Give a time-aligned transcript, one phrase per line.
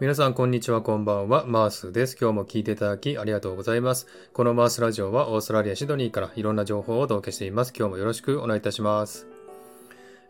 [0.00, 1.44] 皆さん、こんにちは、こんばんは。
[1.46, 2.16] マースです。
[2.20, 4.08] 今日も聞いていただきありがとうございます。
[4.32, 7.72] このマースラジオはオーストラリア・シドニーからいろんな情報をお届けしています。
[7.78, 9.28] 今日もよろしくお願いいたします。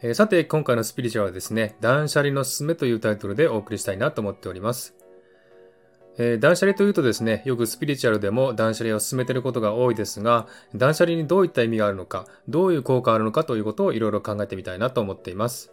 [0.03, 4.95] えー、さて、今回のスピリチュアルはですね、断捨離のすすめというタイトルでお送りしたいなと思っております。
[6.19, 15.71] えー、断捨離というとですね、よくスピリチュアルでも断捨離を進めていることが多いですが、断捨離にどういった意味があるのか、どういう効果があるのかということをいろいろ考えてみたいなと思っています。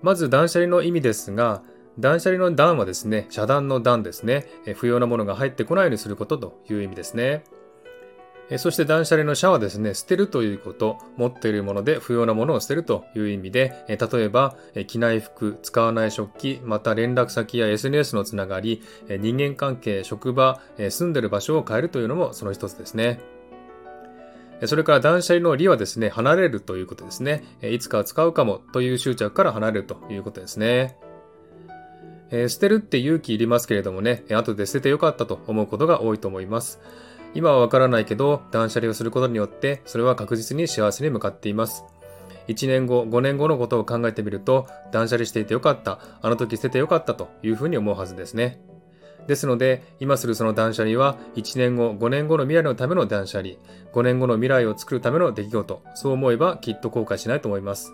[0.00, 1.62] まず断捨離の意味ですが、
[1.98, 7.44] 断捨離の断はですね、遮断の断ですね、不要なものが入ってこないようにすることという意味ですね。
[8.56, 23.20] そして断捨離の捨はですね、捨てるということ、持っているもので不要なものを捨てるという意味で、例えば、着ない服、使わない食器、また連絡先や SNS のつながり、人間関係、職場、住んでる場所を変えるというのもその一つですね。
[24.64, 27.44] それから断捨離の利はですね、離れるということですね。
[27.60, 30.96] いつか使うかもという執着から離れるということですね。
[32.30, 36.80] えー、捨てるって勇気いりますけれどもね、後で捨ててよかったと思うことが多いと思います。
[37.34, 41.84] 今はわからないけど、断捨離をすることによって、それは確実に幸せに向かっています。
[42.48, 48.60] 1年後、5年後のことを考えてみると、断捨離していてよかった、あの時捨ててよかったというふうに思うはずですね。
[49.26, 53.54] ですので、今するその断捨離は、1年後、5年後の未来のための断捨離、
[53.92, 57.92] 5年後の未来を作るための出来事、そう思えばきっと後悔しないと思います。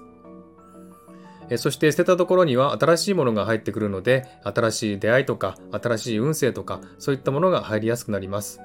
[1.56, 8.60] そして捨てたところには新しいものが入ってくるので、新しい出会いとか、新しい運勢とか、そういったものが入りやすくなります。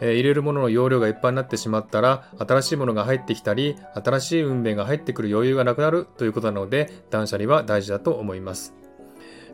[0.00, 8.74] え入れるものの容量がいっぱいになってしまったら、新しいものが入ってきたり、新しい運命が入ってくる余裕がなくなるということなので、断捨離は大事だと思います。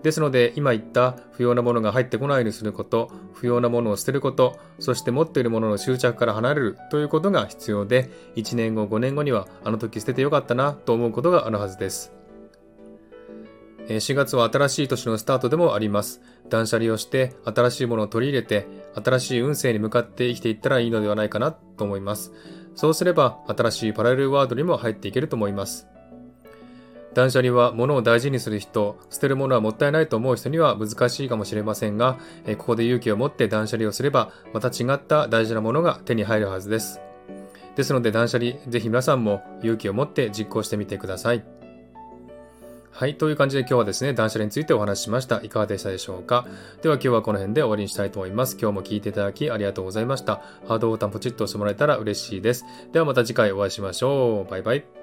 [0.02, 12.17] ですので、今言った不要なものが入ってこないようにすること、不要なものを捨てること、そして持っているものの執着から離れるということが必要で、1年後、5年後にはあの時捨ててよかったなと思うことがあるはずです。
[13.88, 16.20] 4月は新しい年のスタートでもあります。
[16.50, 22.32] 断捨離をして新しいものを取り入れて新しい運勢に向かって生きていったらいいのではないかなと思います。
[22.74, 25.86] そうすれば新しいパラレルワードにも入っていけると思います。
[27.14, 32.18] 断捨離は物を大事にする人、捨てるものはもったいないと思う人には難しいかもしれませんが、
[32.58, 37.00] ここで勇気を持って断捨離をすれば、また違った大事なものが手に入るはずです。
[37.74, 41.57] ですので断捨離、ぜひ皆さんも勇気を持って実行してみてください。
[42.90, 43.16] はい。
[43.16, 45.40] という感じで今日はですね、断捨離についてお話ししました。
[45.42, 46.46] いかがでしたでしょうか？
[46.82, 48.56] では今日はこの辺で終わりにしたいと思います。
[48.60, 50.42] 今日も聞いていただきありがとうございました。
[50.66, 52.64] ハードボタンポチッと押してもらえたら嬉しいです。
[52.92, 54.50] ではまた次回お会いしましょう。
[54.50, 54.97] バイバイ。